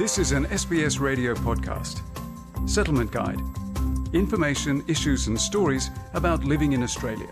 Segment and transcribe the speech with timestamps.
[0.00, 2.00] This is an SBS radio podcast.
[2.66, 3.38] Settlement Guide.
[4.14, 7.30] Information, issues, and stories about living in Australia.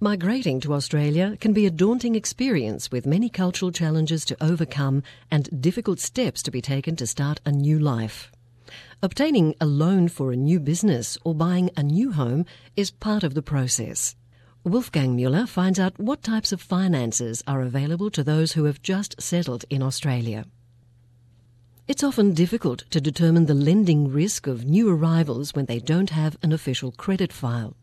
[0.00, 5.60] Migrating to Australia can be a daunting experience with many cultural challenges to overcome and
[5.60, 8.32] difficult steps to be taken to start a new life.
[9.02, 12.46] Obtaining a loan for a new business or buying a new home
[12.76, 14.16] is part of the process.
[14.68, 19.20] Wolfgang Mueller finds out what types of finances are available to those who have just
[19.20, 20.44] settled in Australia.
[21.86, 26.36] It's often difficult to determine the lending risk of new arrivals when they don't have
[26.42, 27.76] an official credit file.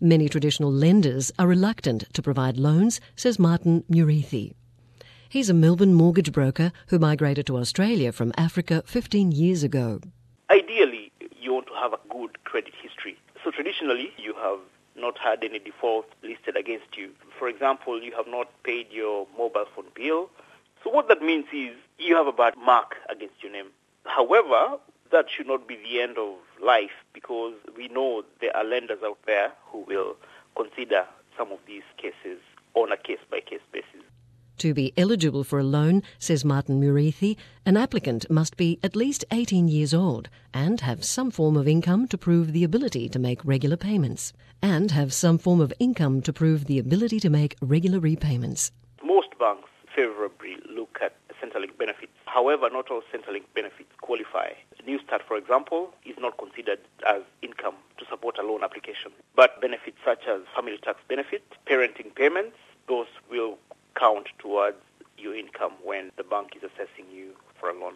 [0.00, 4.54] Many traditional lenders are reluctant to provide loans, says Martin Murithi.
[5.28, 10.00] He's a Melbourne mortgage broker who migrated to Australia from Africa 15 years ago.
[10.48, 13.18] Ideally, you want to have a good credit history.
[13.44, 14.60] So traditionally, you have
[14.98, 17.10] not had any default listed against you.
[17.38, 20.30] For example, you have not paid your mobile phone bill.
[20.82, 23.68] So what that means is you have a bad mark against your name.
[24.04, 24.78] However,
[25.12, 29.18] that should not be the end of life because we know there are lenders out
[29.26, 30.16] there who will
[30.56, 32.38] consider some of these cases
[32.74, 34.02] on a case-by-case basis.
[34.58, 39.22] To be eligible for a loan, says Martin Murithi, an applicant must be at least
[39.30, 43.44] 18 years old and have some form of income to prove the ability to make
[43.44, 48.00] regular payments, and have some form of income to prove the ability to make regular
[48.00, 48.72] repayments.
[49.04, 52.12] Most banks favorably look at Centrelink benefits.
[52.24, 54.52] However, not all Centrelink benefits qualify.
[54.88, 59.12] Newstart, for example, is not considered as income to support a loan application.
[59.34, 62.56] But benefits such as family tax benefit, parenting payments,
[62.88, 63.58] those will
[63.96, 64.76] count towards
[65.18, 67.94] your income when the bank is assessing you for a loan.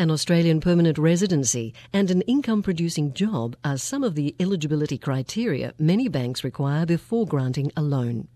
[0.00, 5.74] An Australian permanent residency and an income producing job are some of the eligibility criteria
[5.78, 8.26] many banks require before granting a loan.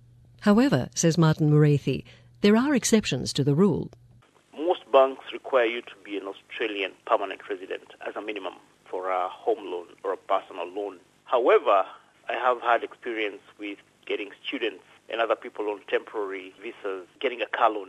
[0.43, 2.05] However, says Martin Murithi,
[2.43, 3.91] there are exceptions to the rule.
[4.55, 9.31] Most banks require you to be an Australian permanent resident as a minimum for a
[9.31, 10.99] home loan or a personal loan.
[11.25, 11.87] However,
[12.29, 17.47] I have had experience with getting students and other people on temporary visas getting a
[17.47, 17.89] car loan.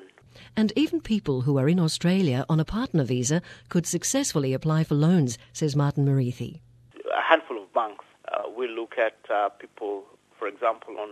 [0.55, 4.95] And even people who are in Australia on a partner visa could successfully apply for
[4.95, 6.59] loans, says Martin Murithi.
[6.95, 10.03] A handful of banks uh, will look at uh, people,
[10.37, 11.09] for example, on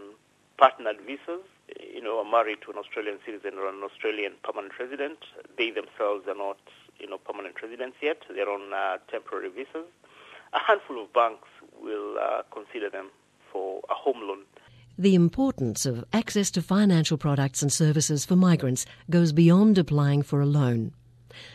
[0.58, 1.44] partnered visas,
[1.80, 5.20] you know, are married to an Australian citizen or an Australian permanent resident.
[5.58, 6.60] They themselves are not,
[7.00, 8.22] you know, permanent residents yet.
[8.30, 9.88] They're on uh, temporary visas.
[10.54, 11.50] A handful of banks
[11.82, 13.10] will uh, consider them
[13.52, 14.42] for a home loan
[14.98, 20.40] the importance of access to financial products and services for migrants goes beyond applying for
[20.42, 20.94] a loan.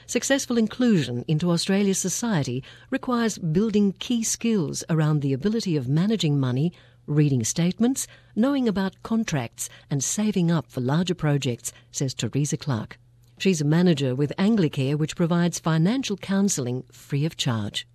[0.06, 6.72] Successful inclusion into Australia's society requires building key skills around the ability of managing money,
[7.06, 12.98] reading statements, knowing about contracts, and saving up for larger projects, says Teresa Clark.
[13.38, 17.86] She's a manager with Anglicare, which provides financial counselling free of charge.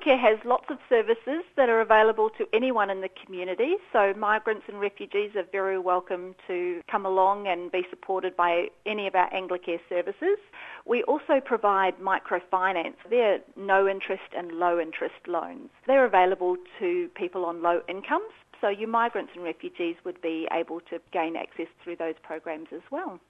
[0.00, 4.64] Anglicare has lots of services that are available to anyone in the community, so migrants
[4.68, 9.30] and refugees are very welcome to come along and be supported by any of our
[9.30, 10.38] Anglicare services.
[10.86, 12.94] We also provide microfinance.
[13.08, 15.70] They're no interest and low interest loans.
[15.86, 20.80] They're available to people on low incomes, so your migrants and refugees would be able
[20.90, 23.20] to gain access through those programs as well.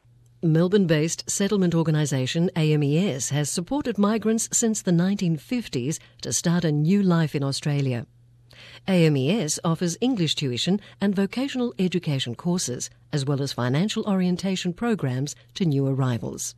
[0.42, 7.02] Melbourne based settlement organisation AMES has supported migrants since the 1950s to start a new
[7.02, 8.06] life in Australia.
[8.88, 15.66] AMES offers English tuition and vocational education courses, as well as financial orientation programs to
[15.66, 16.54] new arrivals.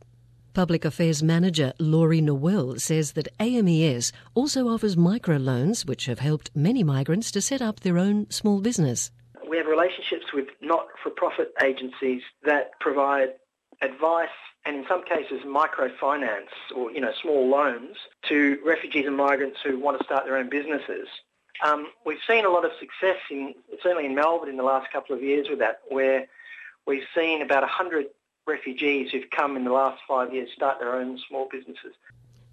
[0.53, 6.85] Public Affairs Manager Laurie Nowell says that AMES also offers microloans, which have helped many
[6.85, 9.11] migrants to set up their own small business.
[9.49, 13.33] We have relationships with not for profit agencies that provide
[13.83, 14.29] advice
[14.65, 17.97] and in some cases microfinance or you know small loans
[18.29, 21.07] to refugees and migrants who want to start their own businesses.
[21.63, 25.15] Um, we've seen a lot of success in certainly in Melbourne in the last couple
[25.15, 26.27] of years with that, where
[26.87, 28.07] we've seen about 100
[28.47, 31.93] refugees who've come in the last five years start their own small businesses.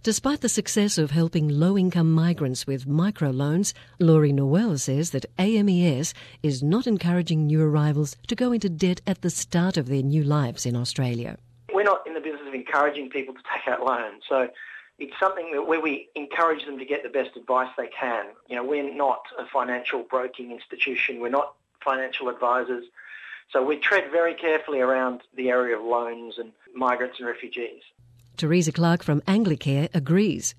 [0.03, 6.63] Despite the success of helping low-income migrants with microloans, Laurie Nowell says that AMES is
[6.63, 10.65] not encouraging new arrivals to go into debt at the start of their new lives
[10.65, 11.37] in Australia.
[11.75, 14.49] We're not in the business of encouraging people to take out loans, so
[14.99, 18.25] it's something that where we encourage them to get the best advice they can.
[18.49, 21.21] You know, we're not a financial broking institution.
[21.21, 22.87] We're not financial advisors.
[23.53, 27.83] So we tread very carefully around the area of loans and migrants and refugees.
[28.41, 30.55] Teresa Clark from Anglicare agrees.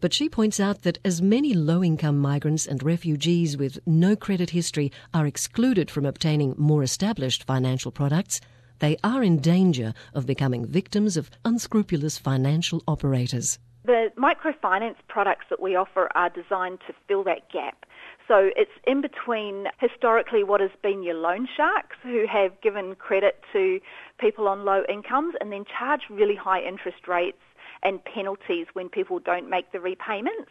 [0.00, 4.50] But she points out that as many low income migrants and refugees with no credit
[4.50, 8.40] history are excluded from obtaining more established financial products,
[8.78, 13.58] they are in danger of becoming victims of unscrupulous financial operators.
[13.84, 17.84] The microfinance products that we offer are designed to fill that gap.
[18.26, 23.40] So it's in between historically what has been your loan sharks who have given credit
[23.52, 23.80] to
[24.18, 27.42] people on low incomes and then charge really high interest rates
[27.82, 30.50] and penalties when people don't make the repayments.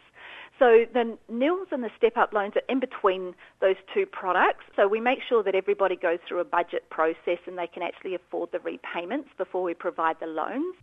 [0.58, 4.64] So the nils and the step-up loans are in between those two products.
[4.76, 8.14] So we make sure that everybody goes through a budget process and they can actually
[8.14, 10.76] afford the repayments before we provide the loans.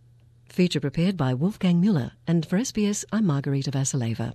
[0.44, 4.34] Feature prepared by Wolfgang Miller, and for SBS, I'm Margarita Vasileva.